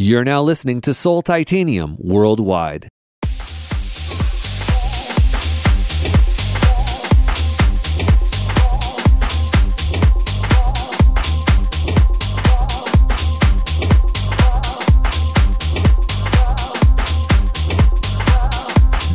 You're 0.00 0.22
now 0.22 0.42
listening 0.42 0.80
to 0.82 0.94
Soul 0.94 1.22
Titanium 1.22 1.96
worldwide. 1.98 2.86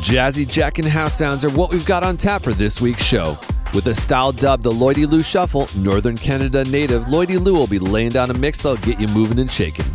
Jazzy 0.02 0.46
Jack 0.46 0.80
and 0.80 0.86
house 0.86 1.18
sounds 1.18 1.46
are 1.46 1.50
what 1.52 1.72
we've 1.72 1.86
got 1.86 2.04
on 2.04 2.18
tap 2.18 2.42
for 2.42 2.52
this 2.52 2.82
week's 2.82 3.02
show. 3.02 3.38
With 3.74 3.88
a 3.88 3.96
style 3.96 4.34
dubbed 4.34 4.64
the 4.64 4.72
Lloydie 4.72 5.10
Lou 5.10 5.22
Shuffle, 5.22 5.70
Northern 5.78 6.18
Canada 6.18 6.66
native 6.66 7.06
Lloydie 7.06 7.42
Lou 7.42 7.54
will 7.54 7.68
be 7.68 7.80
laying 7.80 8.10
down 8.10 8.32
a 8.32 8.34
mix 8.34 8.64
that'll 8.64 8.76
get 8.86 9.00
you 9.00 9.08
moving 9.16 9.40
and 9.40 9.50
shaking. 9.50 9.86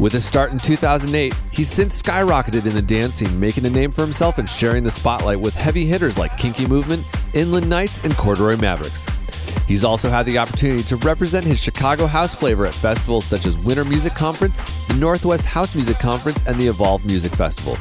With 0.00 0.14
a 0.14 0.20
start 0.22 0.50
in 0.50 0.56
2008, 0.56 1.34
he's 1.52 1.70
since 1.70 2.00
skyrocketed 2.00 2.64
in 2.64 2.74
the 2.74 2.80
dance 2.80 3.16
scene, 3.16 3.38
making 3.38 3.66
a 3.66 3.70
name 3.70 3.90
for 3.90 4.00
himself 4.00 4.38
and 4.38 4.48
sharing 4.48 4.82
the 4.82 4.90
spotlight 4.90 5.38
with 5.38 5.54
heavy 5.54 5.84
hitters 5.84 6.16
like 6.16 6.38
Kinky 6.38 6.64
Movement, 6.66 7.04
Inland 7.34 7.68
Knights, 7.68 8.02
and 8.02 8.16
Corduroy 8.16 8.56
Mavericks. 8.56 9.04
He's 9.68 9.84
also 9.84 10.08
had 10.08 10.24
the 10.24 10.38
opportunity 10.38 10.82
to 10.84 10.96
represent 10.96 11.44
his 11.44 11.60
Chicago 11.60 12.06
house 12.06 12.34
flavor 12.34 12.64
at 12.64 12.72
festivals 12.72 13.26
such 13.26 13.44
as 13.44 13.58
Winter 13.58 13.84
Music 13.84 14.14
Conference, 14.14 14.58
the 14.86 14.94
Northwest 14.94 15.44
House 15.44 15.74
Music 15.74 15.98
Conference, 15.98 16.46
and 16.46 16.58
the 16.58 16.68
Evolve 16.68 17.04
Music 17.04 17.32
Festival. 17.34 17.76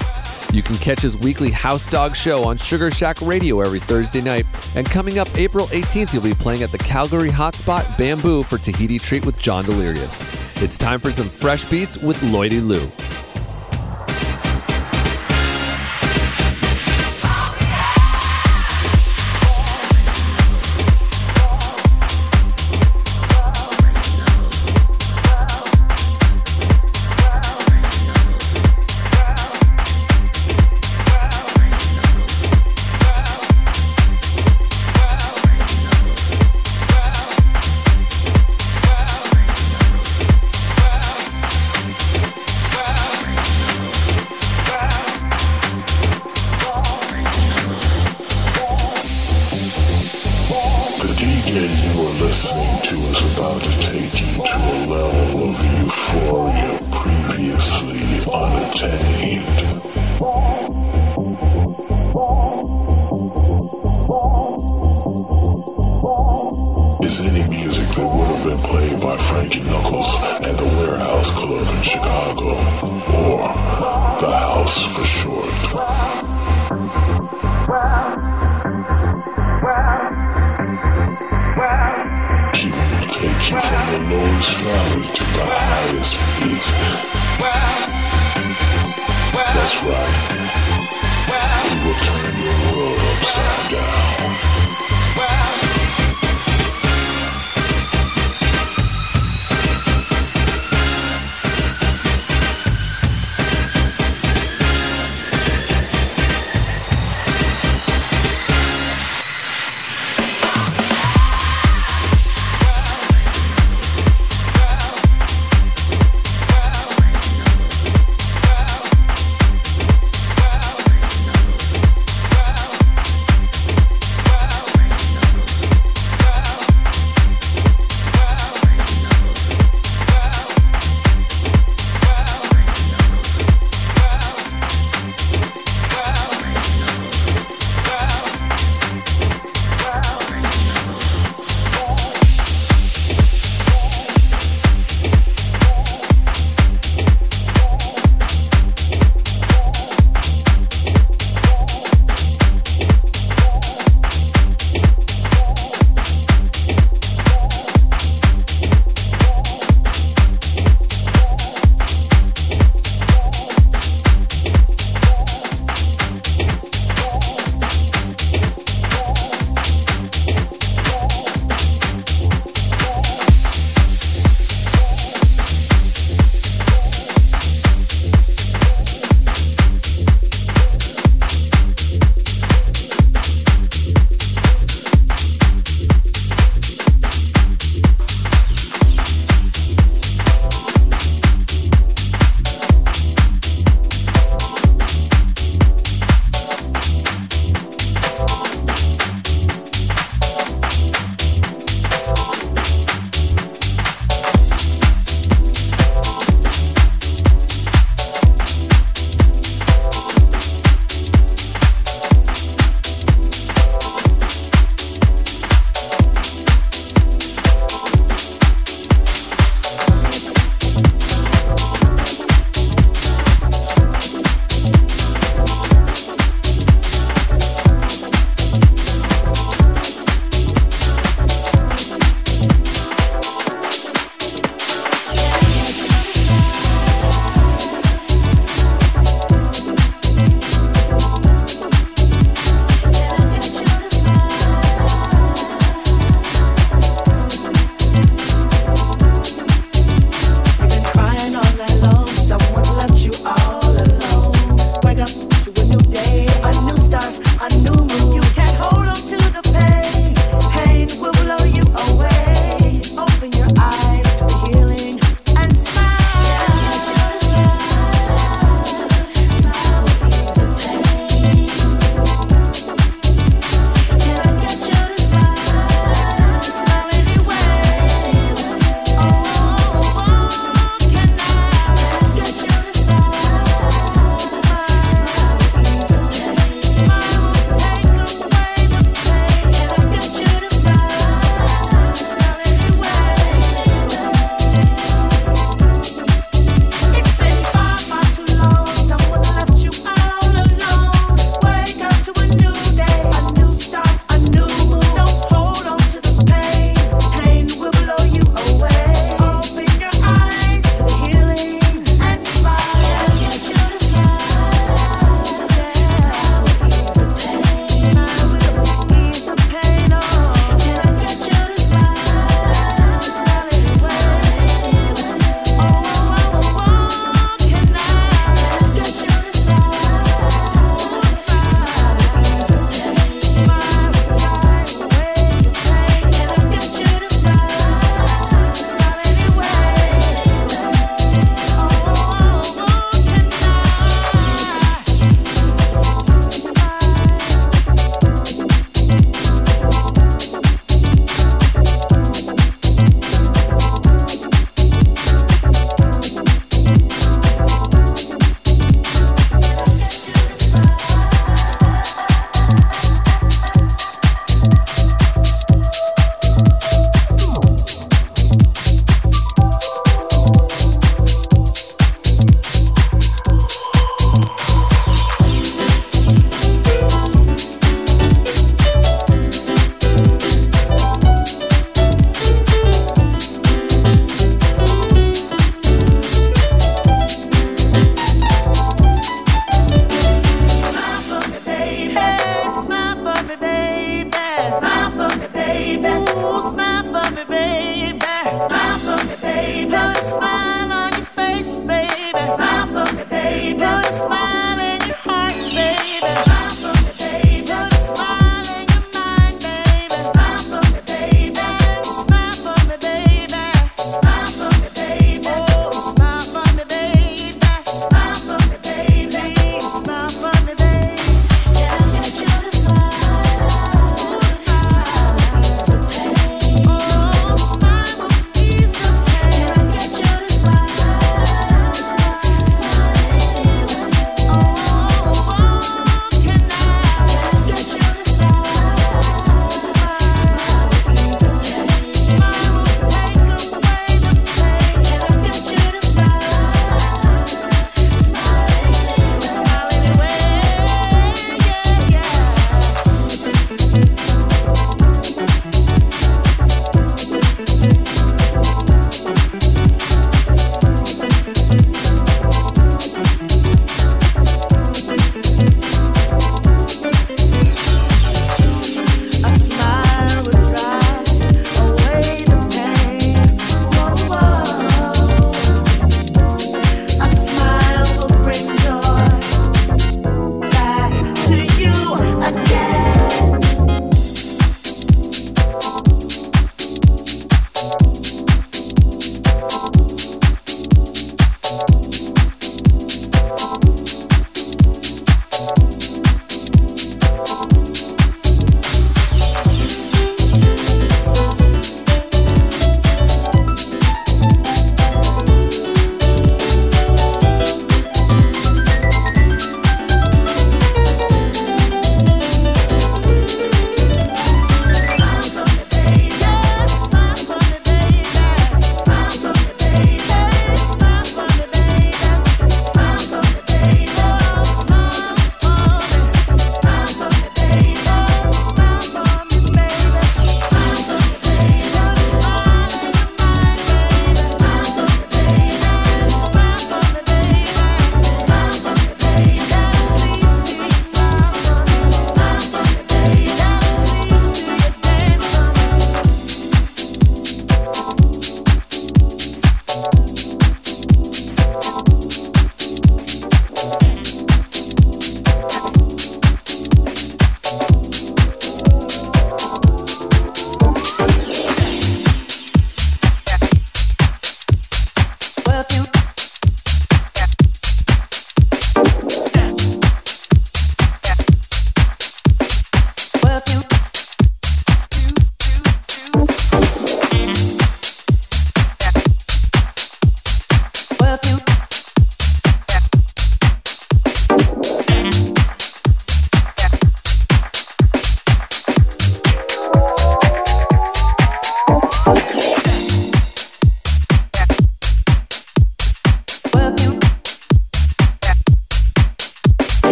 You 0.51 0.63
can 0.63 0.75
catch 0.75 1.01
his 1.01 1.15
weekly 1.17 1.51
House 1.51 1.85
Dog 1.89 2.15
show 2.15 2.43
on 2.43 2.57
Sugar 2.57 2.89
Shack 2.89 3.21
Radio 3.21 3.61
every 3.61 3.79
Thursday 3.79 4.21
night. 4.21 4.45
And 4.75 4.89
coming 4.89 5.19
up 5.19 5.27
April 5.37 5.67
18th, 5.67 6.09
he'll 6.09 6.21
be 6.21 6.33
playing 6.33 6.63
at 6.63 6.71
the 6.71 6.77
Calgary 6.79 7.29
Hotspot 7.29 7.97
Bamboo 7.97 8.41
for 8.43 8.57
Tahiti 8.57 8.97
Treat 8.97 9.25
with 9.25 9.39
John 9.39 9.63
Delirious. 9.65 10.23
It's 10.55 10.77
time 10.77 10.99
for 10.99 11.11
some 11.11 11.29
fresh 11.29 11.65
beats 11.65 11.97
with 11.97 12.17
Lloydie 12.21 12.65
Lou. 12.65 12.89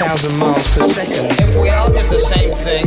186,000 0.00 0.38
miles 0.38 0.76
per 0.76 0.82
second. 0.84 1.48
If 1.48 1.56
we 1.60 1.70
all 1.70 1.92
did 1.92 2.08
the 2.10 2.18
same 2.20 2.52
thing, 2.54 2.86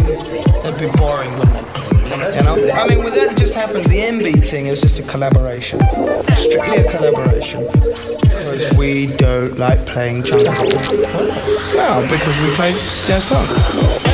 it'd 0.63 0.80
be 0.80 0.89
boring, 0.98 1.32
wouldn't 1.38 1.58
it? 1.58 2.36
You 2.36 2.44
know? 2.44 2.72
I 2.72 2.88
mean, 2.88 3.03
with 3.03 3.15
that 3.15 3.38
just 3.38 3.53
happened, 3.53 3.86
the 3.86 4.00
MB 4.00 4.46
thing 4.48 4.68
is 4.68 4.82
just 4.82 5.00
a 5.00 5.03
collaboration. 5.03 5.80
Strictly 6.36 6.77
a 6.77 6.91
collaboration. 6.91 7.68
Because 8.22 8.74
we 8.74 9.08
don't 9.08 9.58
like 9.58 9.86
playing 9.86 10.24
jungle. 10.24 10.53
No, 11.74 12.08
because 12.10 12.38
we 12.41 12.56
play 12.56 12.72
jazz 13.06 13.25
funk. 13.25 14.11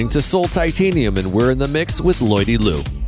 Listening 0.00 0.22
to 0.22 0.26
Soul 0.26 0.48
Titanium, 0.48 1.18
and 1.18 1.30
we're 1.30 1.50
in 1.50 1.58
the 1.58 1.68
mix 1.68 2.00
with 2.00 2.20
Lloydie 2.20 2.58
Lou. 2.58 2.99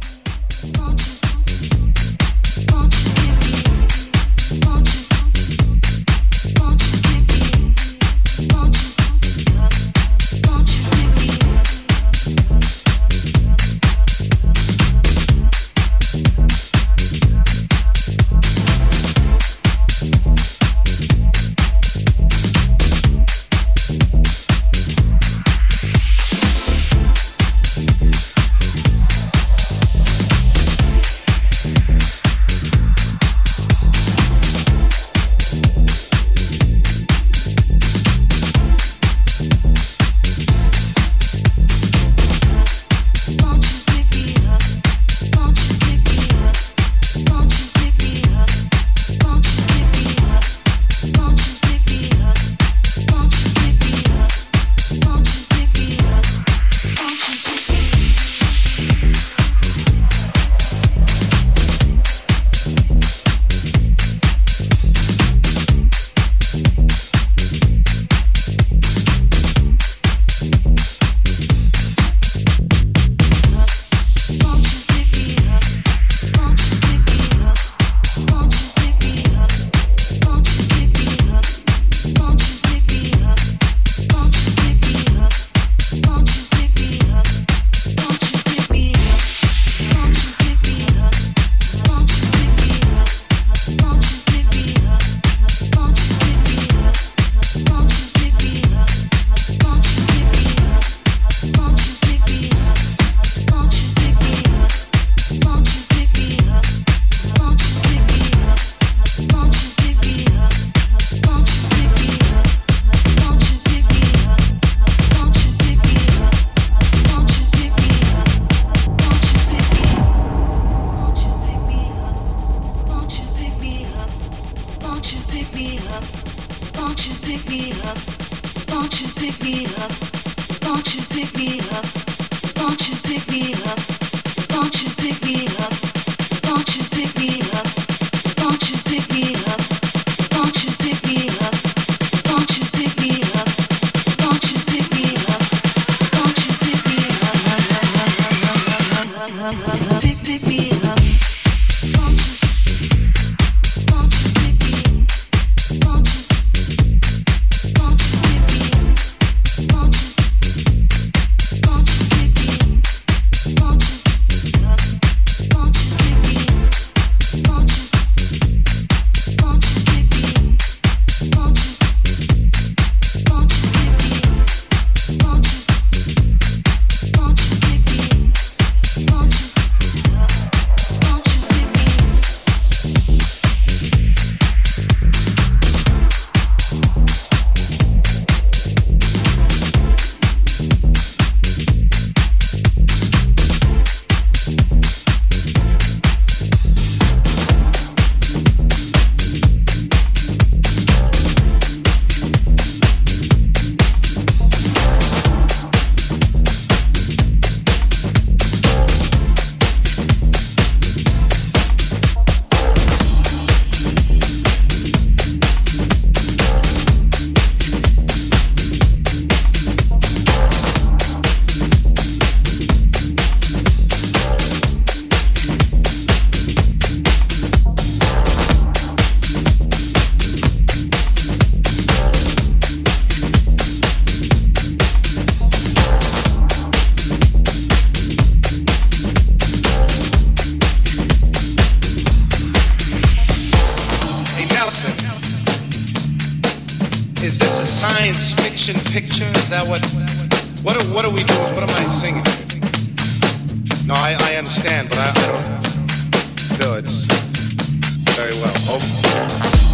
very 258.32 258.44
well. 258.44 258.74
Over. 258.74 258.86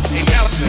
Hey, 0.09 0.25
Allison, 0.35 0.69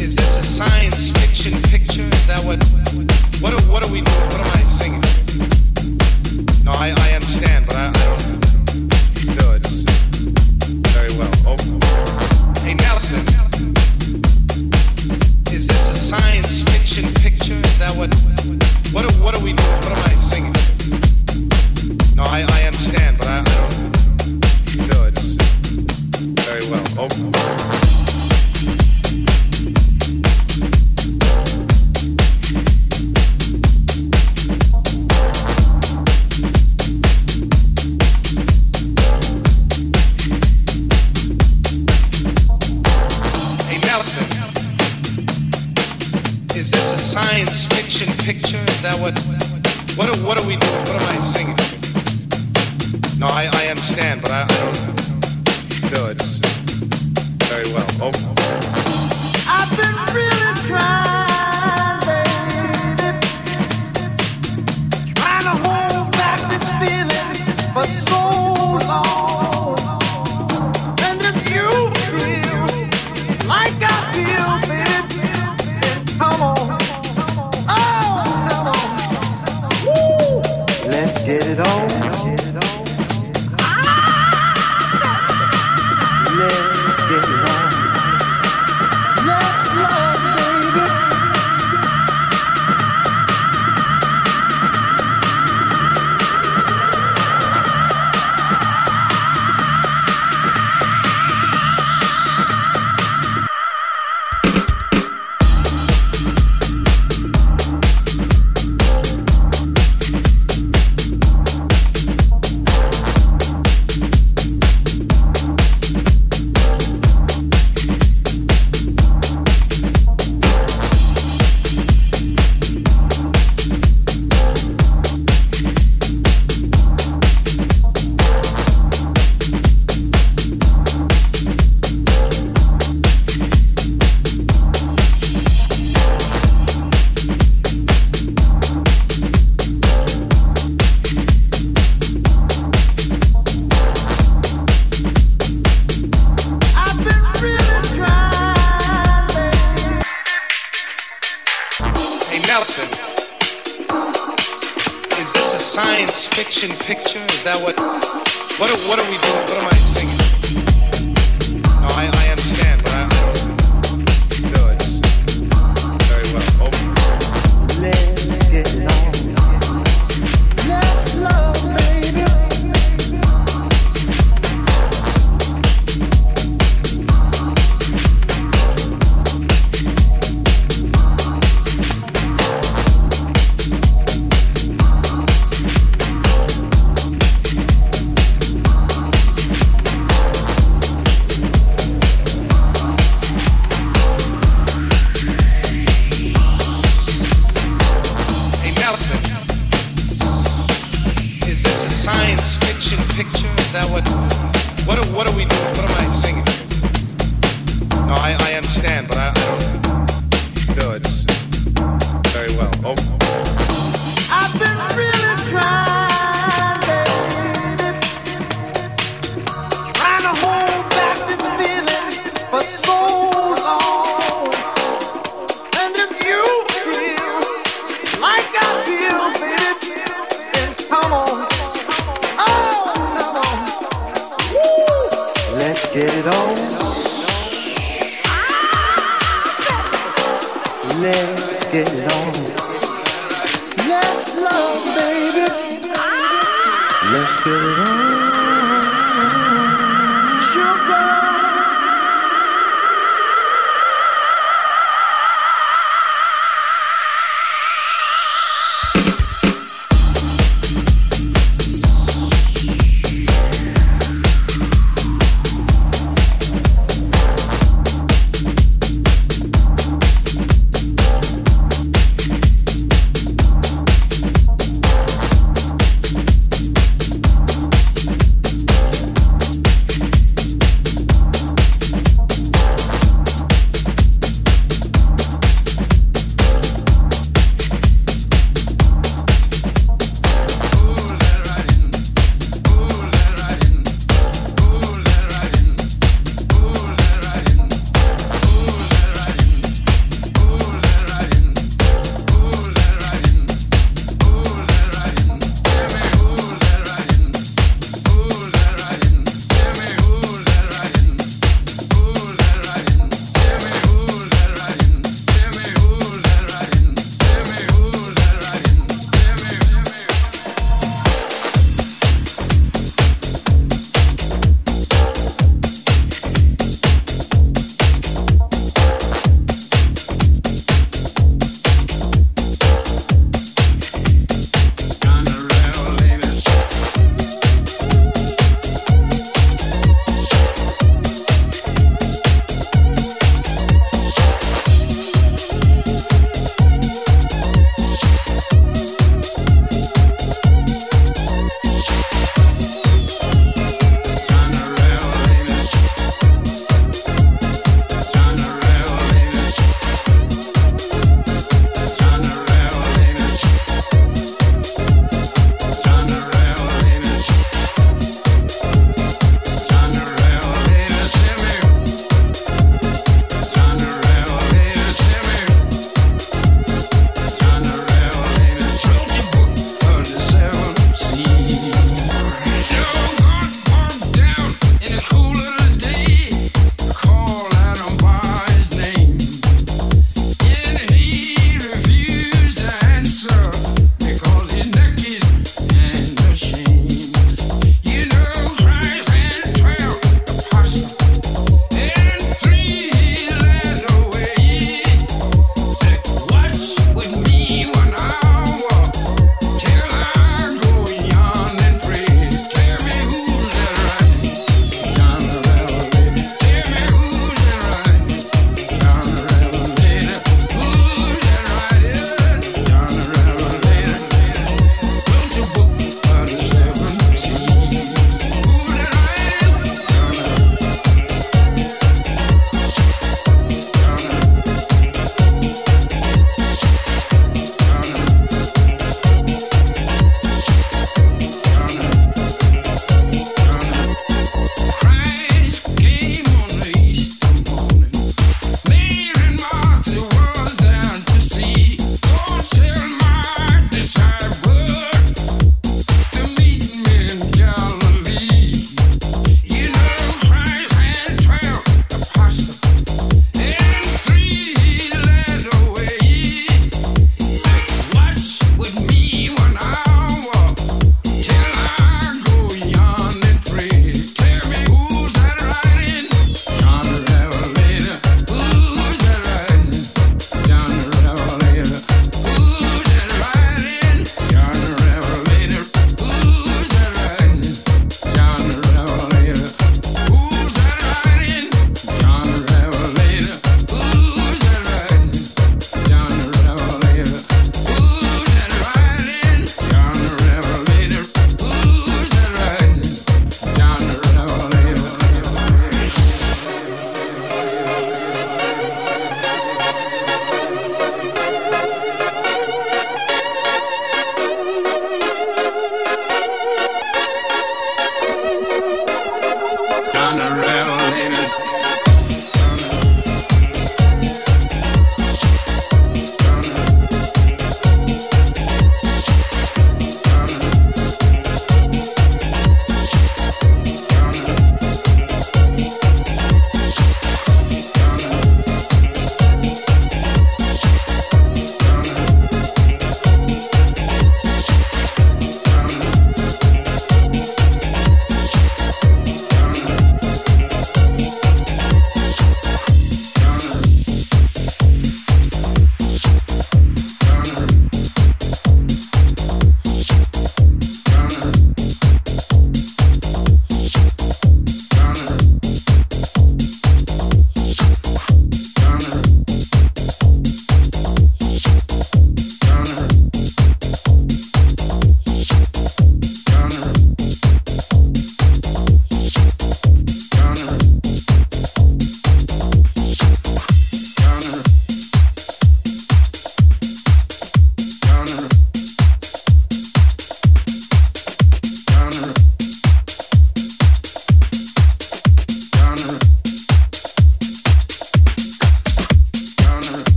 is 0.00 0.16
this 0.16 0.36
a 0.38 0.42
science 0.42 1.10
fiction 1.10 1.60
picture? 1.62 2.02
Is 2.02 2.26
that 2.26 2.44
what? 2.44 2.62
What 3.40 3.54
are, 3.54 3.70
what 3.70 3.84
are 3.84 3.92
we 3.92 4.00
doing? 4.00 4.16
What 4.28 4.40
am 4.40 4.46
I? 4.46 4.57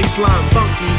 baseline 0.00 0.48
funky. 0.52 0.97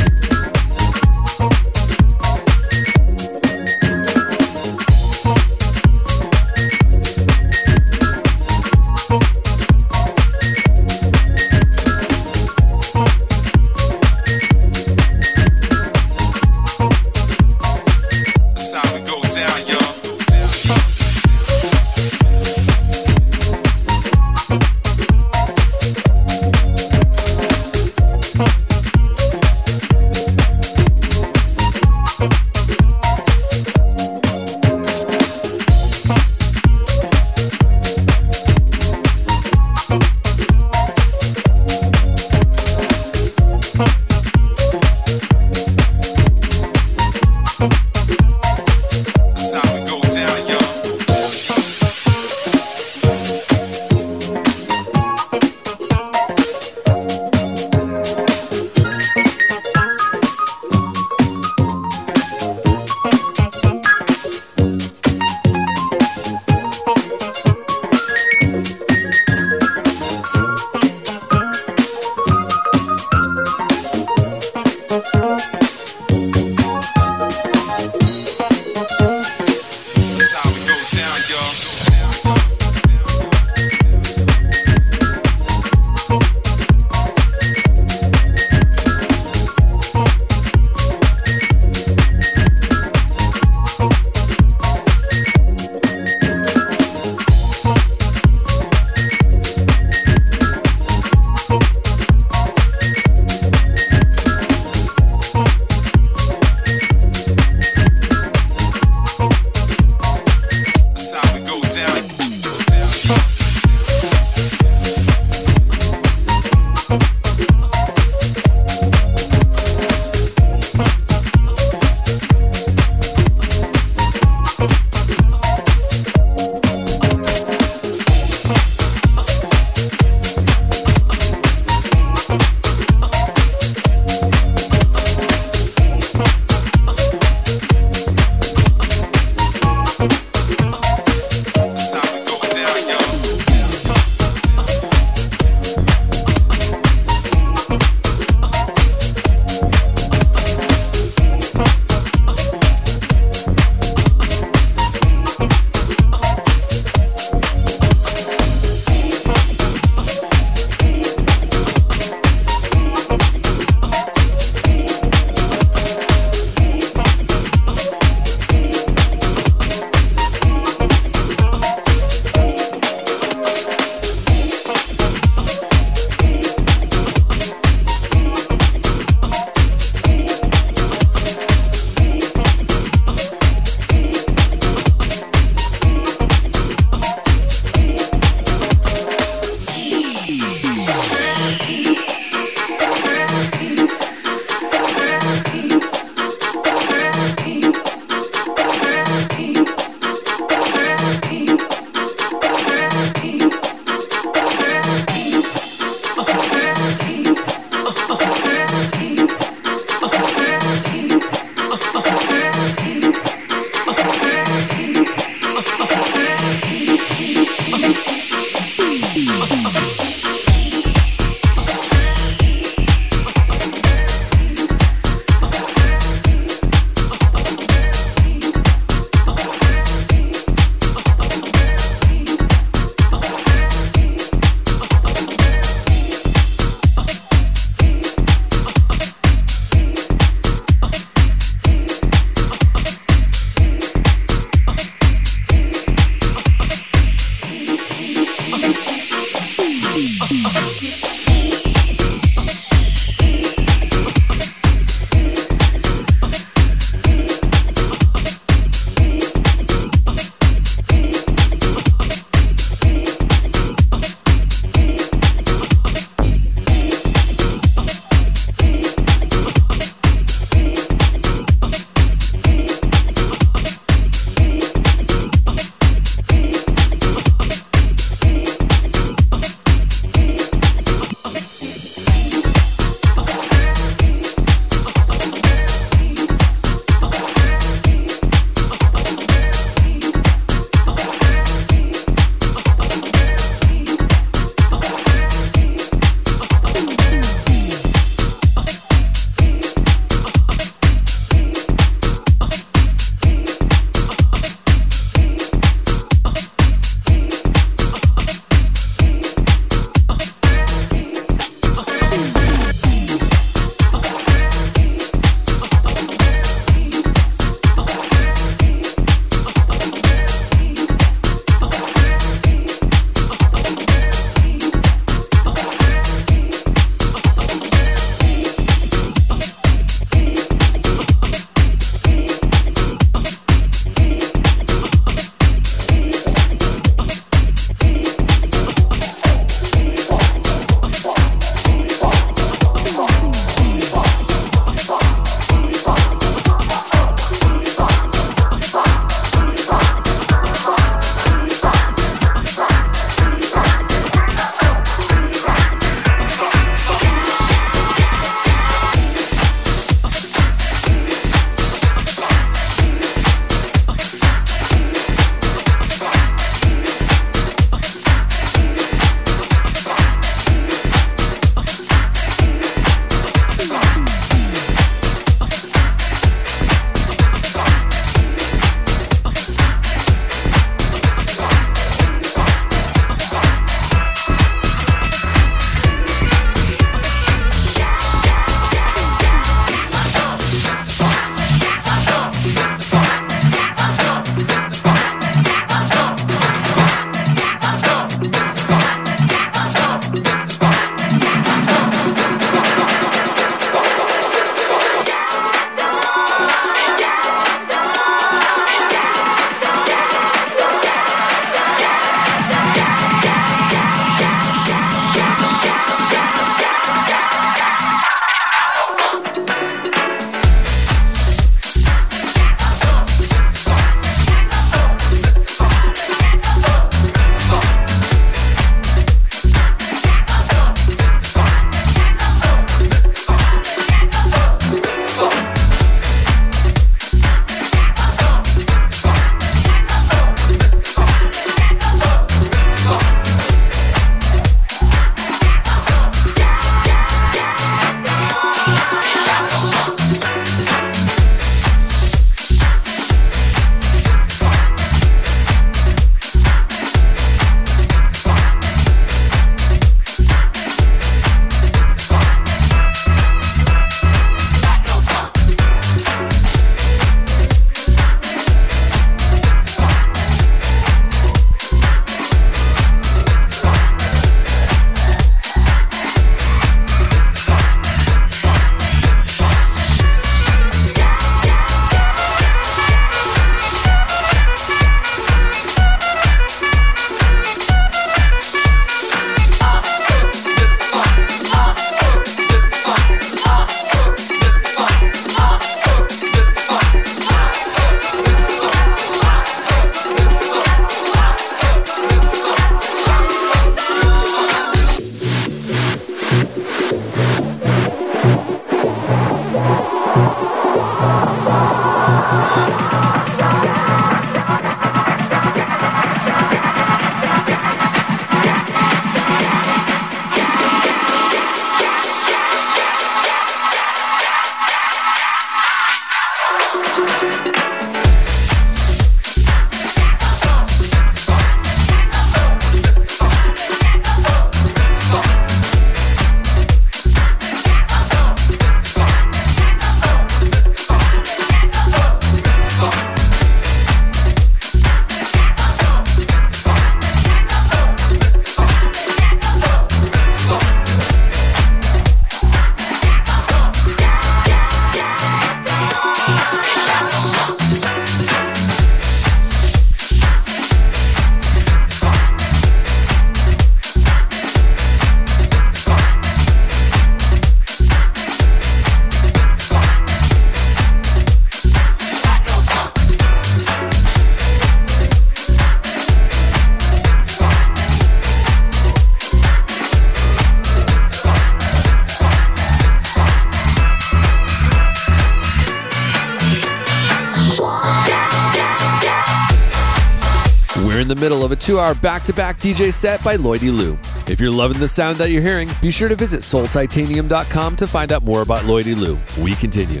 We're 590.90 590.98
in 590.98 591.06
the 591.06 591.14
middle 591.14 591.44
of 591.44 591.52
a 591.52 591.56
two 591.56 591.78
hour 591.78 591.94
back 591.94 592.24
to 592.24 592.32
back 592.32 592.58
DJ 592.58 592.92
set 592.92 593.22
by 593.22 593.36
Lloydie 593.36 593.70
Lou. 593.70 593.96
If 594.26 594.40
you're 594.40 594.50
loving 594.50 594.80
the 594.80 594.88
sound 594.88 595.18
that 595.18 595.30
you're 595.30 595.40
hearing, 595.40 595.70
be 595.80 595.92
sure 595.92 596.08
to 596.08 596.16
visit 596.16 596.40
soultitanium.com 596.40 597.76
to 597.76 597.86
find 597.86 598.10
out 598.10 598.24
more 598.24 598.42
about 598.42 598.62
Lloydie 598.62 598.96
Lou. 598.98 599.16
We 599.40 599.54
continue. 599.54 600.00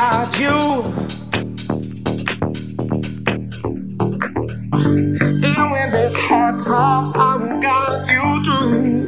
without 0.00 0.32
you. 0.38 0.56
Even 5.48 5.70
when 5.70 5.90
there's 5.90 6.16
hard 6.16 6.58
times, 6.58 7.12
I've 7.14 7.60
got 7.60 8.08
you 8.08 8.24
through. 8.44 9.04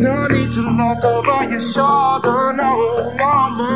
No 0.00 0.14
need 0.28 0.52
to 0.52 0.60
look 0.60 1.04
over 1.04 1.50
your 1.50 1.60
shoulder, 1.60 2.52
no, 2.52 2.70
no, 3.16 3.32
no. 3.56 3.70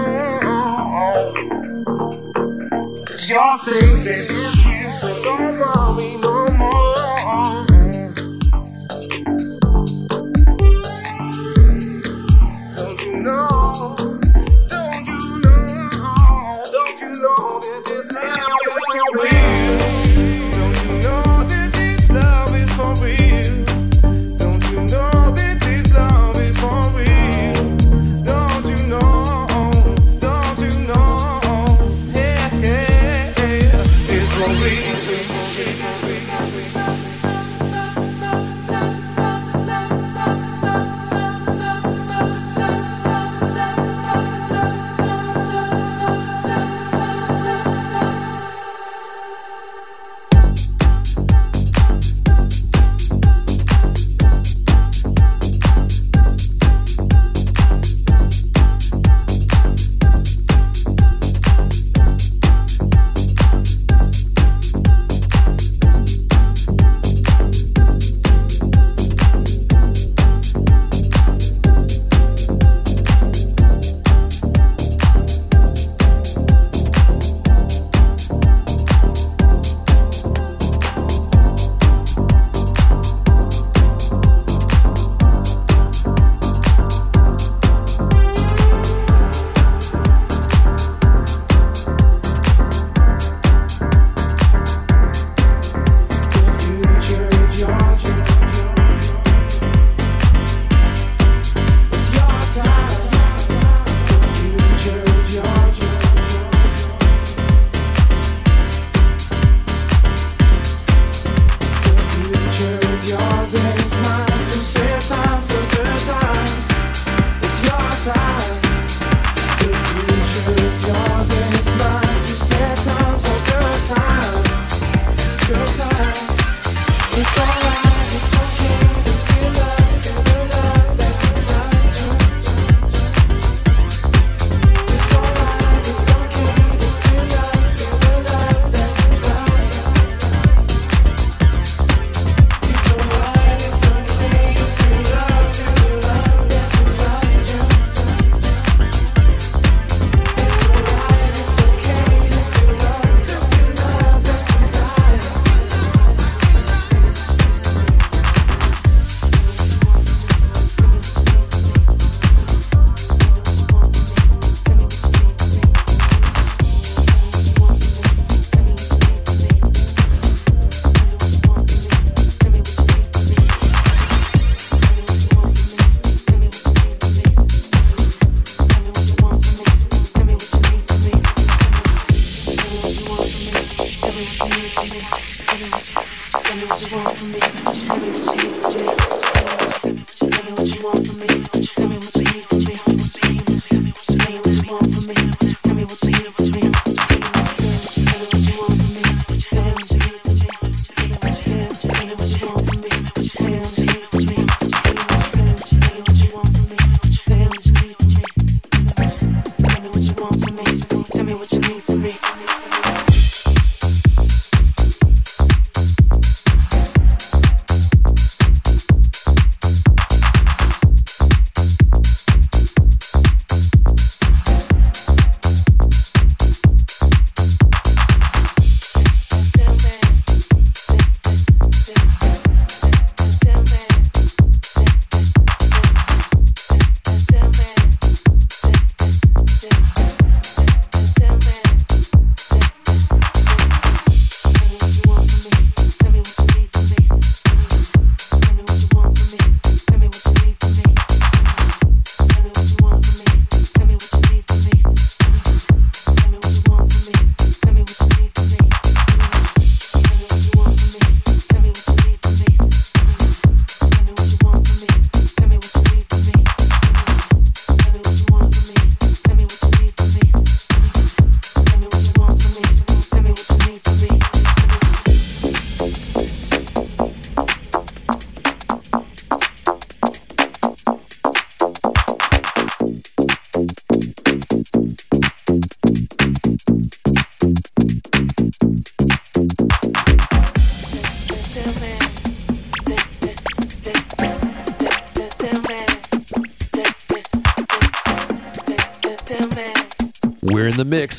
Cause 3.07 3.29
your 3.29 3.55
safety 3.55 4.11
is 4.11 4.61
here, 4.63 4.93
so 5.01 5.09
don't 5.25 5.59
worry. 5.59 5.88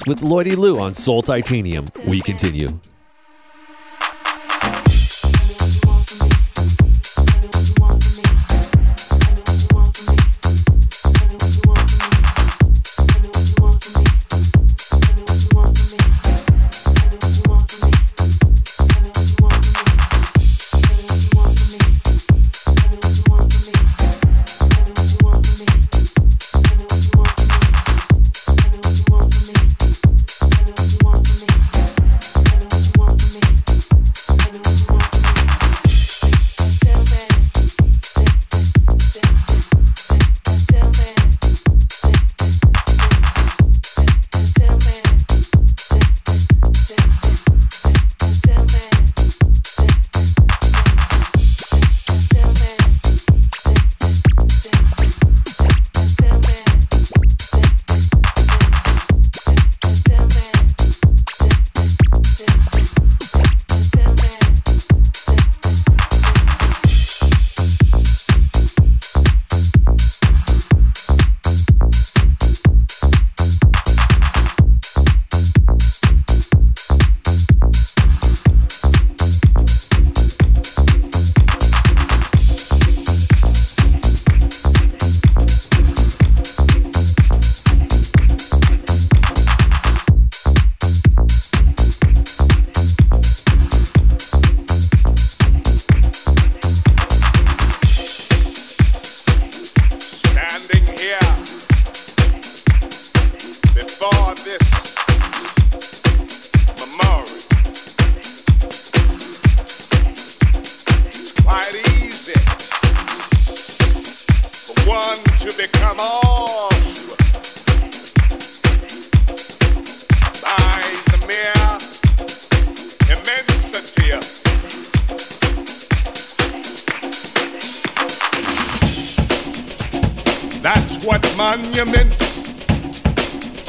With 0.10 0.22
Lloydie 0.22 0.58
Lou 0.58 0.80
on 0.80 0.96
Soul 0.96 1.22
Titanium. 1.22 1.88
We 2.08 2.20
continue. 2.20 2.68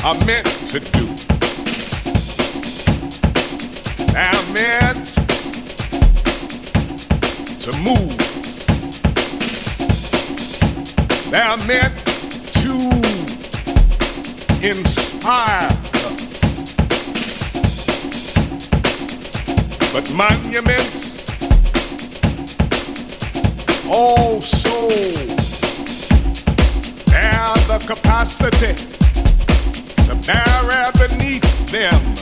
are 0.02 0.14
meant 0.24 0.46
to 0.66 0.80
do. 0.80 1.06
They 4.12 4.24
are 4.24 4.46
meant 4.54 5.06
to 7.60 7.72
move. 7.82 8.16
They 11.30 11.40
are 11.40 11.58
meant 11.66 11.94
to 12.60 12.72
inspire. 14.66 15.68
But 19.92 20.10
monuments 20.14 21.26
also 23.86 24.88
have 27.10 27.68
the 27.68 27.84
capacity 27.86 28.89
there 30.22 30.92
beneath 30.92 31.70
them 31.70 32.14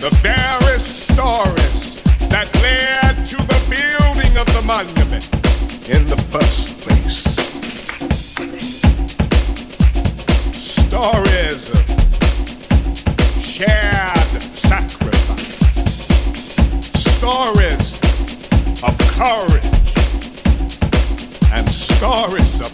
the 0.00 0.10
various 0.22 1.04
stories 1.04 2.02
that 2.28 2.48
led 2.62 3.26
to 3.26 3.36
the 3.36 3.60
building 3.68 4.36
of 4.38 4.46
the 4.54 4.62
monument 4.64 5.24
in 5.88 6.08
the 6.08 6.16
first 6.16 6.80
place. 6.80 7.22
Stories 10.52 11.68
of 11.68 11.84
shared 13.42 14.42
sacrifice, 14.56 15.56
stories 16.98 17.98
of 18.82 18.98
courage, 19.16 19.64
and 21.52 21.68
stories 21.68 22.60
of 22.60 22.73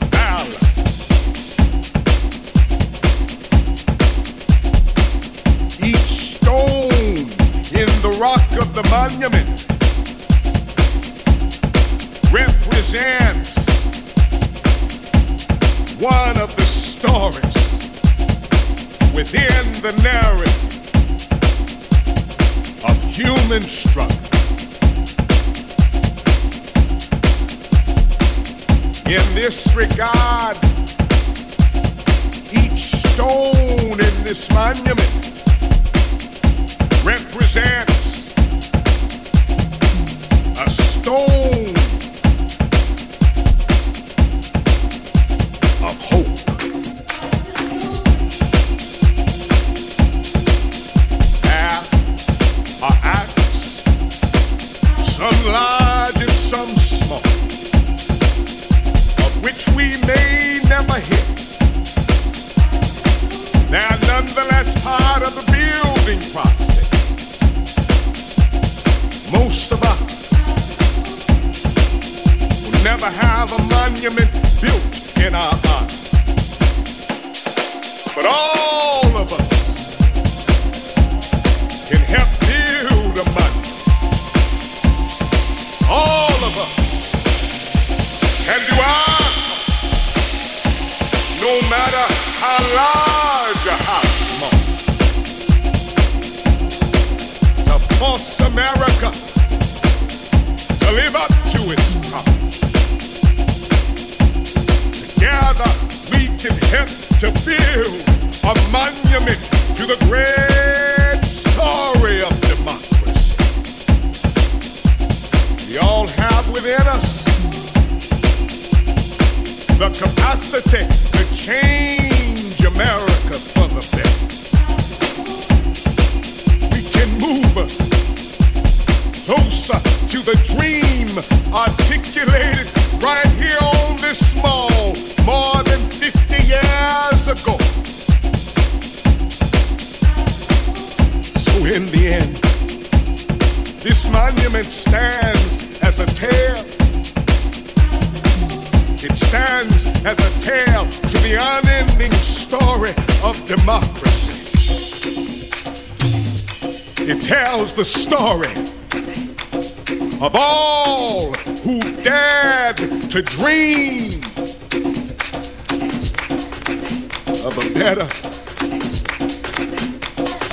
rock 8.21 8.53
of 8.61 8.75
the 8.75 8.83
monument 8.91 9.49
represents 12.31 13.57
one 15.99 16.37
of 16.37 16.55
the 16.55 16.63
stories 16.63 17.55
within 19.15 19.73
the 19.81 19.93
narrative 20.03 20.85
of 22.85 23.03
human 23.05 23.63
struggle. 23.63 24.15
In 29.07 29.35
this 29.35 29.75
regard, 29.75 30.59
each 32.53 32.97
stone 33.01 33.93
in 33.93 34.25
this 34.25 34.51
monument 34.51 35.21
represents 37.03 38.10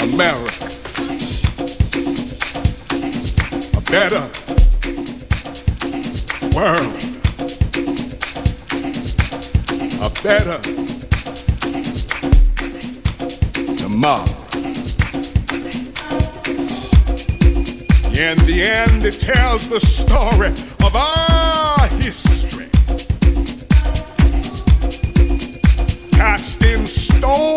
America. 0.01 0.65
A 3.75 3.81
better 3.91 4.23
world. 6.55 6.93
A 10.01 10.09
better 10.23 10.59
tomorrow. 13.77 14.25
In 18.17 18.37
the 18.47 18.63
end, 18.63 19.05
it 19.05 19.19
tells 19.19 19.69
the 19.69 19.79
story 19.79 20.49
of 20.83 20.95
our 20.95 21.87
history. 21.99 22.69
Cast 26.11 26.63
in 26.63 26.85
stone. 26.87 27.56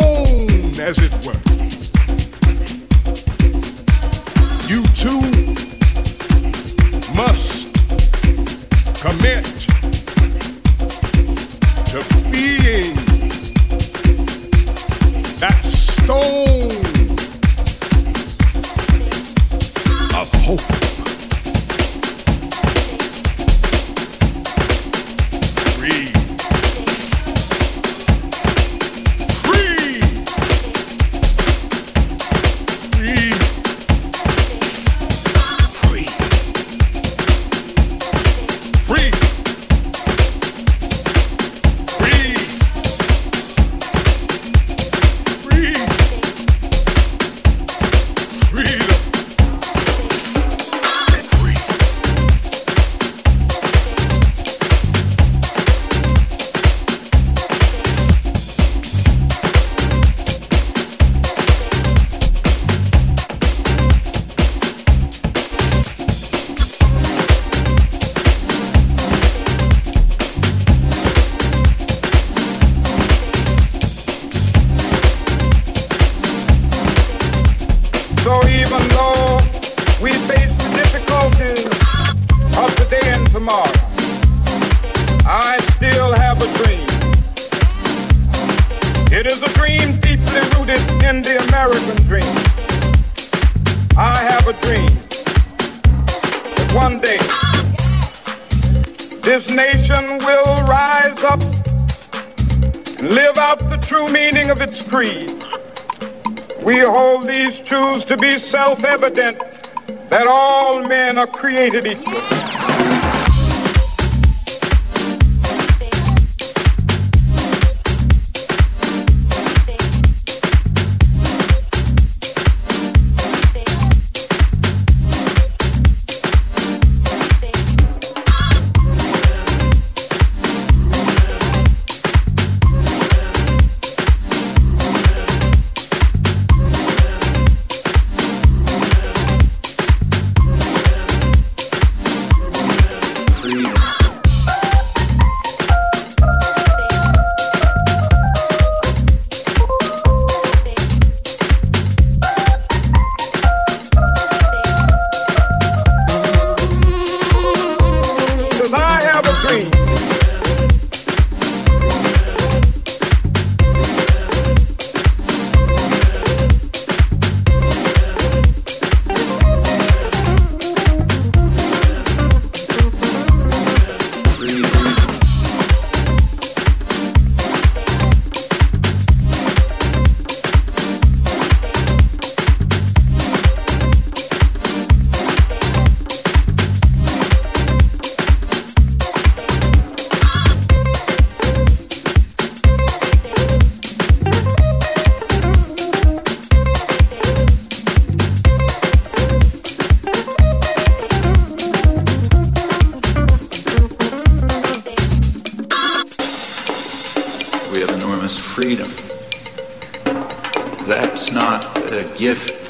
Created 111.33 111.87
equal. 111.87 112.40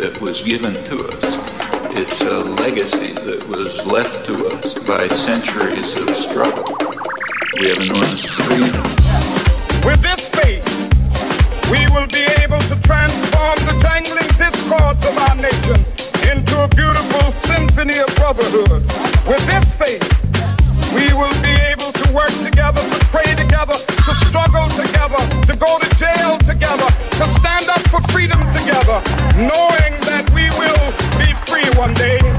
that 0.00 0.18
was 0.18 0.40
given 0.42 0.72
to 0.82 0.96
us. 1.12 1.36
It's 1.92 2.22
a 2.22 2.40
legacy 2.64 3.12
that 3.12 3.46
was 3.46 3.84
left 3.84 4.24
to 4.24 4.46
us 4.48 4.72
by 4.88 5.06
centuries 5.08 5.92
of 6.00 6.08
struggle. 6.16 6.64
We 7.60 7.68
have 7.68 7.84
enormous 7.84 8.24
freedom. 8.24 8.88
With 9.84 10.00
this 10.00 10.24
faith, 10.32 10.64
we 11.68 11.84
will 11.92 12.08
be 12.08 12.24
able 12.40 12.64
to 12.72 12.80
transform 12.80 13.60
the 13.68 13.76
jangling 13.84 14.32
discords 14.40 15.04
of 15.04 15.14
our 15.28 15.36
nation 15.36 15.76
into 16.32 16.64
a 16.64 16.68
beautiful 16.72 17.32
symphony 17.52 18.00
of 18.00 18.08
brotherhood. 18.16 18.80
With 19.28 19.44
this 19.44 19.68
faith, 19.76 20.08
we 20.96 21.12
will 21.12 21.34
be 21.44 21.54
able 21.70 21.92
to 21.92 22.06
work 22.12 22.32
together, 22.42 22.80
to 22.80 23.04
pray 23.12 23.28
together, 23.36 23.74
to 23.76 24.12
struggle 24.26 24.68
together, 24.74 25.20
to 25.46 25.54
go 25.54 25.78
to 25.78 25.88
jail 25.96 26.38
together, 26.38 26.88
to 27.20 27.24
stand 27.38 27.68
up 27.68 27.80
for 27.92 28.00
freedom 28.10 28.40
together, 28.56 28.98
knowing 29.38 29.89
one 31.80 31.94
day. 31.94 32.29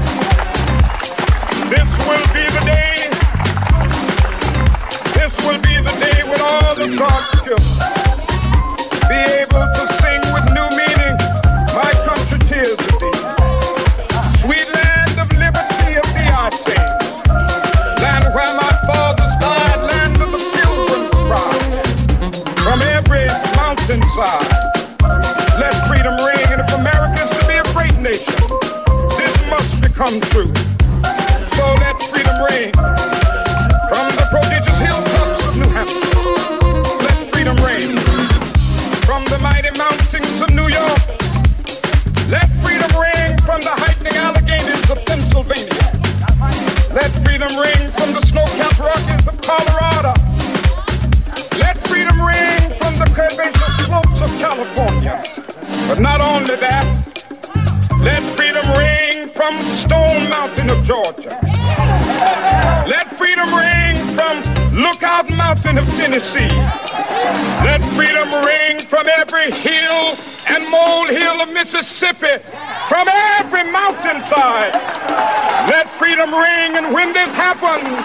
Mississippi, 71.82 72.38
from 72.86 73.08
every 73.08 73.64
mountainside. 73.64 74.72
Let 75.66 75.90
freedom 75.98 76.30
ring, 76.32 76.76
and 76.76 76.94
when 76.94 77.12
this 77.12 77.28
happens, 77.34 77.98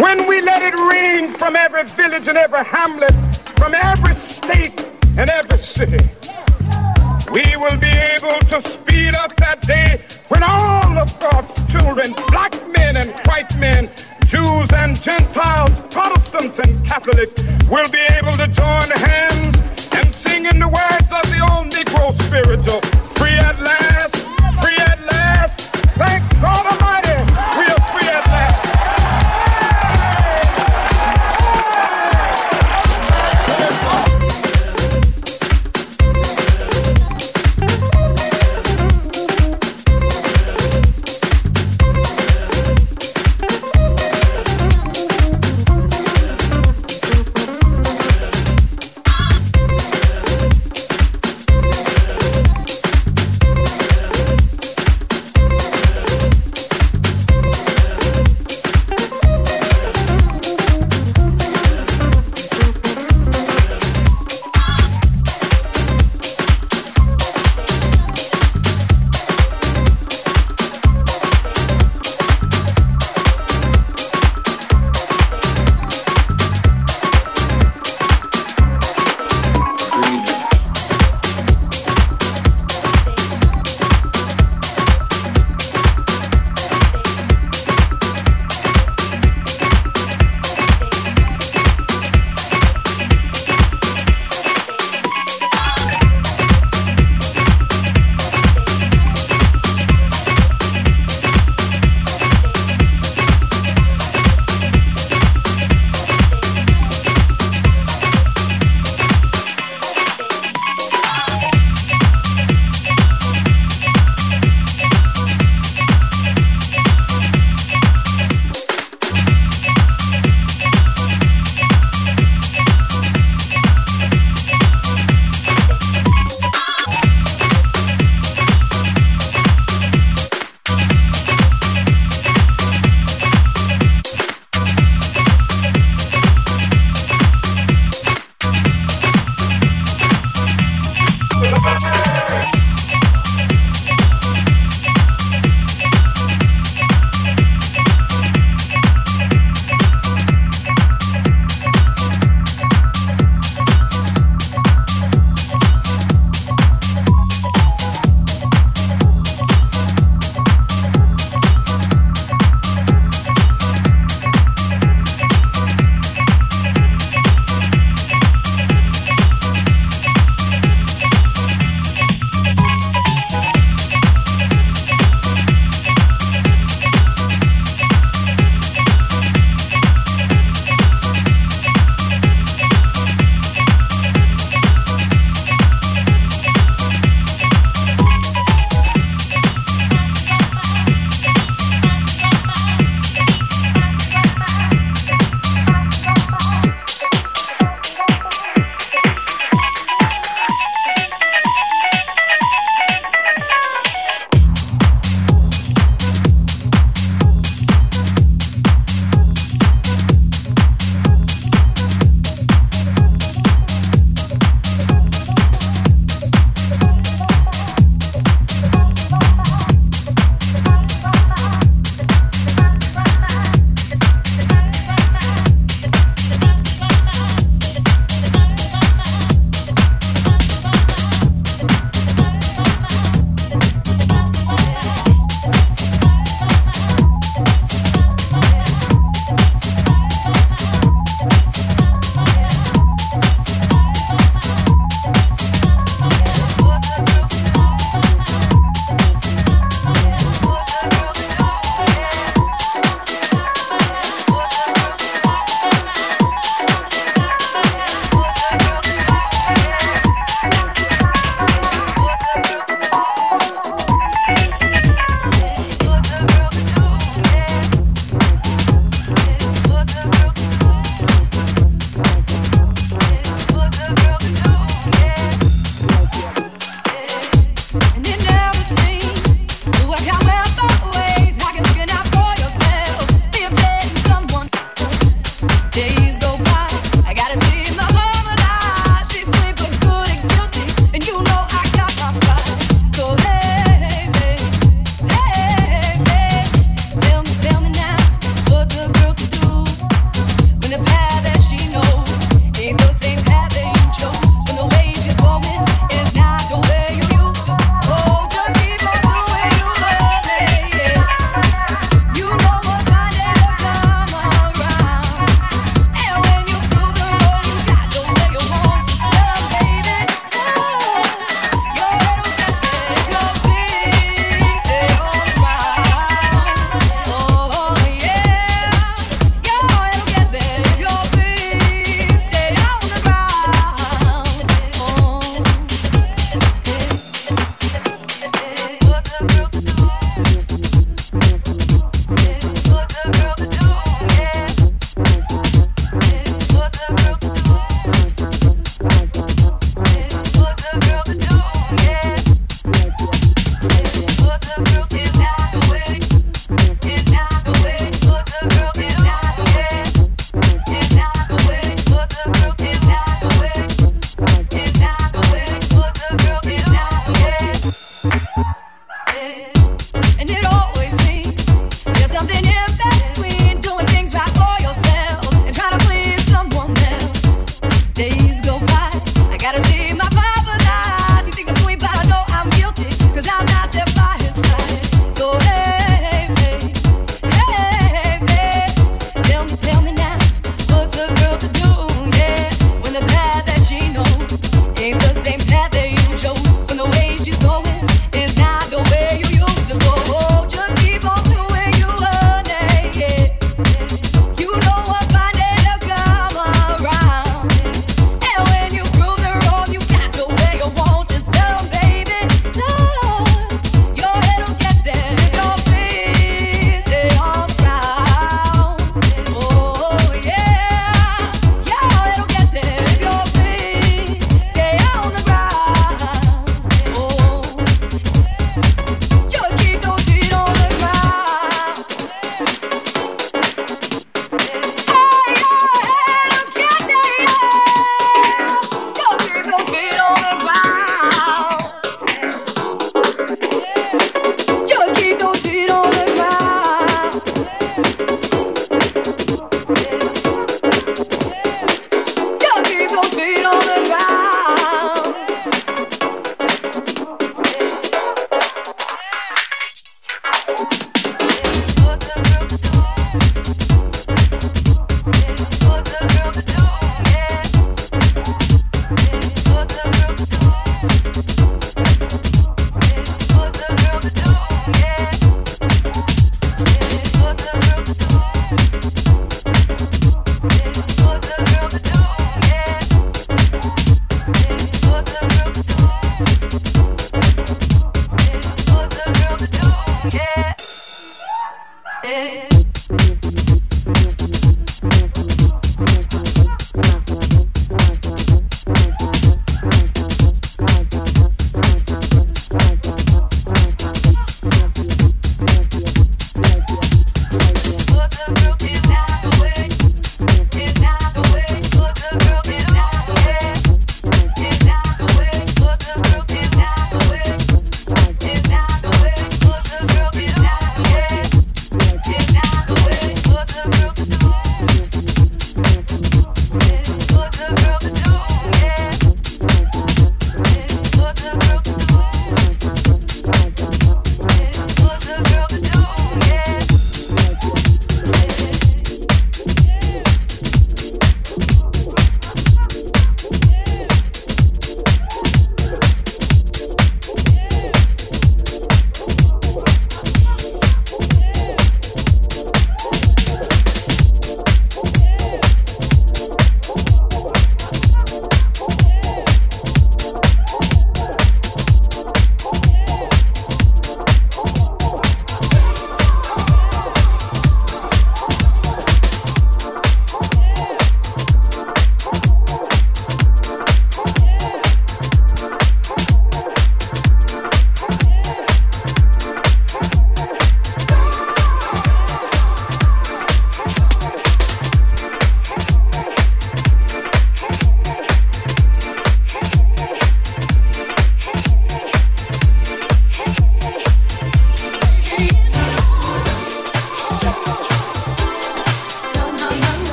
when 0.00 0.28
we 0.28 0.42
let 0.42 0.62
it 0.62 0.76
ring 0.78 1.34
from 1.34 1.56
every 1.56 1.82
village 1.82 2.28
and 2.28 2.38
every 2.38 2.64
hamlet, 2.64 3.12
from 3.58 3.74
every 3.74 4.14
state 4.14 4.86
and 5.18 5.28
every 5.28 5.58
city, 5.58 5.98
we 7.32 7.56
will 7.56 7.76
be 7.78 7.88
able 7.88 8.38
to 8.46 8.79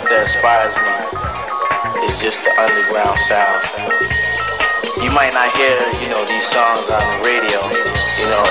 stuff 0.00 0.08
that 0.08 0.22
inspires 0.22 0.76
me 0.80 2.08
is 2.08 2.20
just 2.20 2.42
the 2.44 2.52
underground 2.56 3.18
sound. 3.18 3.60
You 5.02 5.10
might 5.10 5.32
not 5.32 5.52
hear, 5.52 5.76
you 6.00 6.08
know, 6.08 6.24
these 6.24 6.44
songs 6.44 6.88
on 6.90 7.04
the 7.04 7.24
radio, 7.24 7.60
you 8.20 8.26
know, 8.28 8.44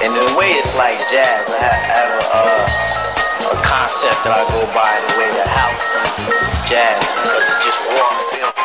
and 0.00 0.12
in 0.12 0.24
a 0.32 0.38
way 0.38 0.52
it's 0.56 0.74
like 0.76 0.98
jazz. 1.10 1.48
I 1.48 1.60
have, 1.60 2.12
a, 2.28 3.52
a 3.52 3.62
concept 3.64 4.24
that 4.24 4.32
I 4.32 4.44
go 4.48 4.64
by 4.72 4.92
the 5.08 5.12
way 5.20 5.28
that 5.36 5.48
house 5.48 5.84
music 6.20 6.36
is 6.40 6.70
jazz 6.70 7.00
because 7.00 7.44
it's 7.48 7.64
just 7.64 7.80
raw. 7.84 8.08
It's 8.32 8.57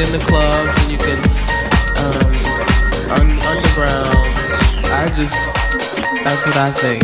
You 0.00 0.06
can 0.06 0.14
play 0.14 0.14
it 0.14 0.14
in 0.14 0.20
the 0.20 0.26
clubs, 0.26 0.78
and 0.80 0.90
you 0.90 0.98
can 0.98 1.18
um, 2.00 2.32
un- 3.20 3.38
underground. 3.44 4.16
I 4.88 5.12
just 5.14 5.34
that's 6.24 6.46
what 6.46 6.56
I 6.56 6.72
think. 6.72 7.02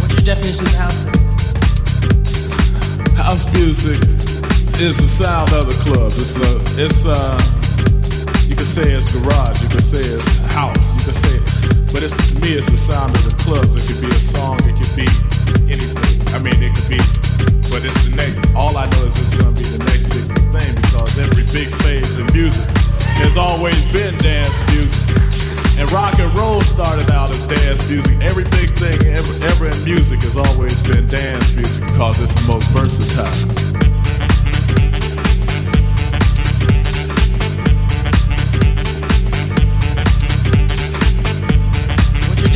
What's 0.00 0.14
your 0.14 0.22
definition 0.22 0.66
of 0.66 0.74
house? 0.74 1.04
House 3.16 3.52
music 3.54 4.00
is 4.80 4.96
the 4.98 5.08
sound 5.08 5.50
of 5.54 5.66
the 5.66 5.76
clubs. 5.82 6.18
It's 6.20 6.36
a, 6.36 6.84
it's 6.84 7.06
uh, 7.06 7.57
you 8.48 8.56
can 8.56 8.64
say 8.64 8.96
it's 8.96 9.12
garage, 9.12 9.60
you 9.60 9.68
can 9.68 9.84
say 9.84 10.00
it's 10.00 10.40
house, 10.56 10.96
you 10.96 11.02
can 11.04 11.12
say, 11.12 11.36
but 11.92 12.00
it's 12.00 12.16
to 12.16 12.34
me 12.40 12.56
it's 12.56 12.64
the 12.72 12.80
sound 12.80 13.12
of 13.12 13.22
the 13.28 13.36
clubs. 13.44 13.76
It 13.76 13.84
could 13.84 14.00
be 14.00 14.08
a 14.08 14.16
song, 14.16 14.56
it 14.64 14.72
could 14.72 14.94
be 14.96 15.08
anything. 15.68 16.16
I 16.32 16.40
mean, 16.40 16.56
it 16.56 16.72
could 16.72 16.88
be, 16.88 17.00
but 17.68 17.84
it's 17.84 18.08
the 18.08 18.16
next. 18.16 18.40
All 18.56 18.72
I 18.72 18.88
know 18.88 19.04
is 19.04 19.20
it's 19.20 19.36
gonna 19.36 19.52
be 19.52 19.68
the 19.68 19.84
next 19.84 20.08
big 20.08 20.24
thing 20.32 20.72
because 20.80 21.12
every 21.20 21.44
big 21.52 21.68
phase 21.84 22.16
in 22.16 22.24
music 22.32 22.64
has 23.20 23.36
always 23.36 23.76
been 23.92 24.16
dance 24.24 24.56
music. 24.72 25.12
And 25.76 25.86
rock 25.92 26.18
and 26.18 26.32
roll 26.40 26.64
started 26.64 27.12
out 27.12 27.28
as 27.28 27.46
dance 27.46 27.84
music. 27.84 28.16
Every 28.24 28.48
big 28.56 28.72
thing 28.80 28.96
ever, 29.12 29.34
ever 29.44 29.68
in 29.68 29.78
music 29.84 30.24
has 30.24 30.40
always 30.40 30.80
been 30.88 31.06
dance 31.06 31.52
music 31.54 31.84
because 31.84 32.16
it's 32.16 32.32
the 32.32 32.44
most 32.48 32.66
versatile. 32.72 33.67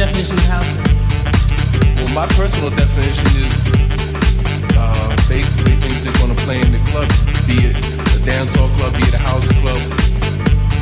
Definition 0.03 0.35
of 0.35 0.47
house? 0.51 0.75
Well, 1.95 2.11
my 2.11 2.27
personal 2.35 2.75
definition 2.75 3.23
is 3.39 3.55
uh, 4.75 5.15
basically 5.31 5.79
things 5.79 6.03
they're 6.03 6.19
gonna 6.19 6.35
play 6.43 6.59
in 6.59 6.75
the 6.75 6.83
club, 6.91 7.07
be 7.47 7.71
it 7.71 7.79
a 7.79 8.19
dance 8.27 8.51
hall 8.59 8.67
club, 8.83 8.99
be 8.99 9.07
it 9.07 9.15
a 9.15 9.23
house 9.23 9.47
club, 9.63 9.79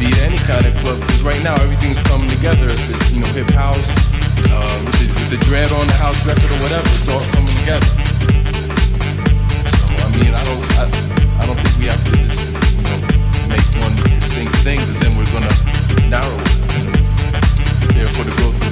be 0.01 0.09
it 0.09 0.25
any 0.25 0.41
kind 0.49 0.65
of 0.65 0.73
club. 0.81 1.05
Because 1.05 1.21
right 1.21 1.43
now 1.45 1.53
everything's 1.61 2.01
coming 2.09 2.33
together. 2.33 2.65
If 2.65 2.81
it's 2.81 3.13
you 3.13 3.21
know 3.21 3.29
hip 3.37 3.53
house, 3.53 3.93
uh, 4.49 4.65
with, 4.89 4.97
the, 4.97 5.07
with 5.13 5.31
the 5.37 5.41
dread 5.45 5.69
on 5.69 5.85
the 5.85 5.99
house 6.01 6.25
record 6.25 6.49
or 6.49 6.61
whatever, 6.65 6.89
it's 6.97 7.13
all 7.13 7.21
coming 7.37 7.53
together. 7.61 7.93
So 9.69 10.01
I 10.01 10.09
mean, 10.17 10.33
I 10.33 10.41
don't, 10.49 10.65
I, 10.81 10.85
I 10.89 11.43
don't 11.45 11.61
think 11.61 11.77
we 11.77 11.93
have 11.93 12.01
to 12.09 12.17
just 12.25 12.57
you 12.73 12.89
know 12.89 13.05
make 13.53 13.69
one 13.85 13.93
distinct 14.17 14.57
thing, 14.65 14.81
because 14.81 14.97
then 14.97 15.13
we're 15.13 15.29
gonna 15.29 15.53
narrow 16.09 16.41
it. 16.41 16.57
Therefore, 17.93 18.25
the 18.25 18.33
growth 18.41 18.70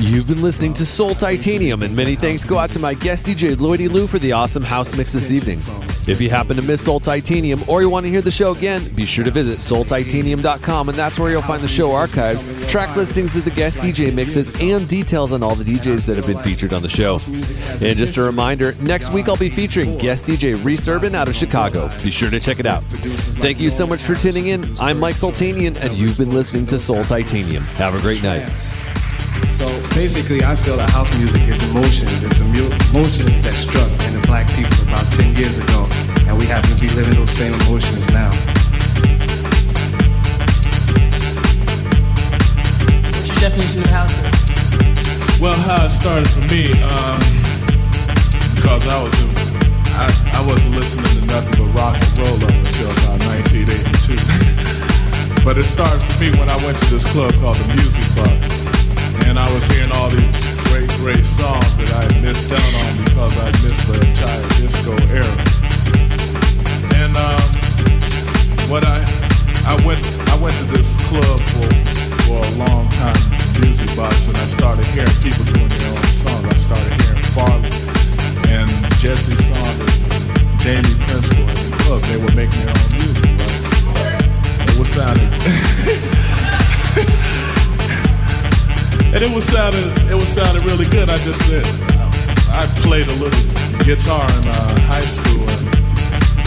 You've 0.00 0.26
been 0.26 0.42
listening 0.42 0.72
to 0.74 0.86
Soul 0.86 1.14
Titanium, 1.14 1.82
and 1.82 1.94
many 1.94 2.14
thanks 2.14 2.44
go 2.44 2.58
out 2.58 2.70
to 2.72 2.78
my 2.78 2.94
guest 2.94 3.26
DJ 3.26 3.54
Lloydie 3.56 3.90
Lou 3.90 4.06
for 4.06 4.18
the 4.18 4.32
awesome 4.32 4.62
house 4.62 4.96
mix 4.96 5.12
this 5.12 5.30
evening. 5.30 5.60
If 6.06 6.20
you 6.20 6.30
happen 6.30 6.56
to 6.56 6.62
miss 6.62 6.82
Soul 6.82 6.98
Titanium 6.98 7.60
or 7.68 7.82
you 7.82 7.90
want 7.90 8.06
to 8.06 8.10
hear 8.10 8.22
the 8.22 8.30
show 8.30 8.52
again, 8.52 8.82
be 8.94 9.04
sure 9.04 9.24
to 9.24 9.30
visit 9.30 9.58
soultitanium.com 9.58 10.88
and 10.88 10.98
that's 10.98 11.18
where 11.18 11.30
you'll 11.30 11.42
find 11.42 11.60
the 11.62 11.68
show 11.68 11.92
archives, 11.92 12.44
track 12.70 12.96
listings 12.96 13.36
of 13.36 13.44
the 13.44 13.50
guest 13.50 13.78
DJ 13.78 14.12
mixes, 14.12 14.48
and 14.60 14.88
details 14.88 15.32
on 15.32 15.42
all 15.42 15.54
the 15.54 15.64
DJs 15.64 16.06
that 16.06 16.16
have 16.16 16.26
been 16.26 16.38
featured 16.38 16.72
on 16.72 16.82
the 16.82 16.88
show. 16.88 17.18
And 17.86 17.98
just 17.98 18.16
a 18.16 18.22
reminder, 18.22 18.74
next 18.80 19.12
week 19.12 19.28
I'll 19.28 19.36
be 19.36 19.50
featuring 19.50 19.98
guest 19.98 20.26
DJ 20.26 20.62
Reese 20.64 20.88
Urban 20.88 21.14
out 21.14 21.28
of 21.28 21.34
Chicago. 21.34 21.88
Be 22.02 22.10
sure 22.10 22.30
to 22.30 22.40
check 22.40 22.58
it 22.58 22.66
out. 22.66 22.82
Thank 22.84 23.60
you 23.60 23.70
so 23.70 23.86
much 23.86 24.00
for 24.00 24.14
tuning 24.14 24.46
in. 24.46 24.64
I'm 24.78 24.98
Mike 24.98 25.16
Sultanian, 25.16 25.80
and 25.80 25.92
you've 25.94 26.18
been 26.18 26.30
listening 26.30 26.66
to 26.66 26.78
Soul 26.78 27.04
Titanium. 27.04 27.62
Have 27.76 27.94
a 27.94 28.00
great 28.00 28.22
night. 28.22 28.48
So 29.60 29.68
basically, 29.92 30.40
I 30.40 30.56
feel 30.56 30.80
that 30.80 30.88
house 30.88 31.12
music 31.20 31.44
is 31.44 31.60
emotions. 31.68 32.24
It's 32.24 32.40
emotions 32.40 33.44
that 33.44 33.52
struck 33.52 33.92
in 34.08 34.16
the 34.16 34.24
black 34.24 34.48
people 34.56 34.72
about 34.88 35.04
10 35.20 35.36
years 35.36 35.60
ago, 35.60 35.84
and 36.24 36.32
we 36.40 36.48
happen 36.48 36.72
to 36.72 36.80
be 36.80 36.88
living 36.96 37.12
those 37.12 37.28
same 37.28 37.52
emotions 37.68 38.08
now. 38.08 38.32
What's 43.12 43.28
your 43.28 43.36
definition 43.36 43.84
of 43.84 43.92
house? 43.92 44.16
Well, 45.36 45.52
how 45.68 45.84
it 45.84 45.92
started 45.92 46.24
for 46.32 46.40
me, 46.48 46.72
um, 46.80 47.20
because 48.56 48.88
I 48.88 48.96
was, 48.96 49.12
I, 49.92 50.08
I 50.08 50.42
wasn't 50.48 50.72
listening 50.72 51.04
to 51.20 51.22
nothing 51.28 51.60
but 51.60 51.68
rock 51.76 52.00
and 52.00 52.08
roll 52.16 52.48
up 52.48 52.48
until 52.48 52.88
about 53.04 53.20
1982. 53.44 54.16
but 55.44 55.60
it 55.60 55.68
started 55.68 56.00
for 56.00 56.16
me 56.16 56.32
when 56.40 56.48
I 56.48 56.56
went 56.64 56.80
to 56.80 56.96
this 56.96 57.04
club 57.12 57.28
called 57.44 57.60
the 57.60 57.68
Music 57.76 58.08
Box, 58.16 58.59
and 59.30 59.38
I 59.38 59.46
was 59.54 59.62
hearing 59.70 59.92
all 59.94 60.10
these 60.10 60.58
great, 60.66 60.90
great 60.98 61.22
songs 61.22 61.78
that 61.78 61.86
I 61.94 62.02
missed 62.18 62.50
out 62.50 62.74
on 62.82 62.90
because 63.06 63.38
I 63.38 63.46
missed 63.62 63.86
the 63.86 64.02
entire 64.02 64.42
disco 64.58 64.90
era. 65.06 65.34
And 66.98 67.14
um, 67.14 67.38
what 68.66 68.82
I, 68.82 68.98
I 69.70 69.78
went, 69.86 70.02
I 70.26 70.36
went 70.42 70.58
to 70.58 70.66
this 70.74 70.98
club 71.06 71.38
for 71.54 71.70
for 72.26 72.42
a 72.42 72.52
long 72.58 72.90
time, 72.90 73.22
Music 73.62 73.94
Box, 73.94 74.26
and 74.26 74.34
I 74.34 74.46
started 74.50 74.82
hearing 74.90 75.14
people 75.22 75.46
doing 75.46 75.70
their 75.78 75.94
own 75.94 76.10
songs. 76.10 76.50
I 76.50 76.58
started 76.58 76.90
hearing 76.98 77.22
Farley 77.30 77.70
and 78.50 78.66
Jesse 78.98 79.38
Saunders, 79.46 80.02
Jamie 80.58 80.98
Principle 81.06 81.46
in 81.46 81.54
the 81.54 81.78
club. 81.86 82.02
They 82.10 82.18
were 82.18 82.34
making 82.34 82.66
their 82.66 82.74
own 82.74 82.98
music, 82.98 83.30
right? 83.94 84.26
It 84.66 84.74
was 84.74 84.90
sounding. 84.90 85.30
and 89.12 89.22
it 89.22 89.32
was 89.34 89.44
sounding, 89.44 89.82
it 90.06 90.14
was 90.14 90.28
sounding 90.28 90.62
really 90.64 90.86
good. 90.90 91.10
I 91.10 91.18
just 91.26 91.42
said, 91.50 91.66
I 92.50 92.62
played 92.86 93.06
a 93.10 93.16
little 93.18 93.42
guitar 93.82 94.22
in 94.38 94.44
uh, 94.46 94.54
high 94.86 95.02
school, 95.02 95.42
and 95.42 95.64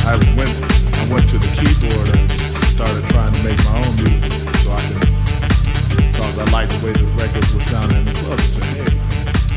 I 0.08 0.16
went, 0.40 0.52
I 0.52 1.04
went 1.12 1.28
to 1.32 1.38
the 1.38 1.52
keyboard 1.60 2.08
and 2.16 2.24
started 2.72 3.04
trying 3.12 3.34
to 3.36 3.42
make 3.44 3.60
my 3.68 3.84
own 3.84 3.94
music, 4.00 4.32
so 4.64 4.72
I 4.72 4.80
could, 4.80 5.12
because 6.08 6.40
I 6.40 6.46
liked 6.56 6.72
the 6.72 6.80
way 6.88 6.94
the 6.96 7.04
records 7.20 7.52
were 7.52 7.62
sounding 7.62 8.00
in 8.00 8.06
the 8.08 8.16
club. 8.24 8.40
Said, 8.40 8.64
hey, 8.80 8.92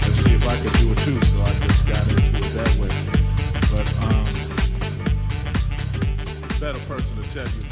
let's 0.02 0.18
see 0.26 0.34
if 0.34 0.42
I 0.42 0.56
could 0.58 0.74
do 0.82 0.90
it 0.90 0.98
too. 1.06 1.18
So 1.22 1.38
I 1.42 1.50
just 1.62 1.86
got 1.86 2.02
into 2.10 2.42
it 2.42 2.50
that 2.58 2.72
way. 2.82 2.90
But 3.70 3.86
um, 4.02 4.26
better 6.58 6.82
person 6.90 7.14
to 7.22 7.26
tell 7.34 7.46
you. 7.46 7.65